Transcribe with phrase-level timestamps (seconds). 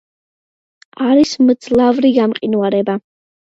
[1.09, 2.99] არის მძლავრი გამყინვარება.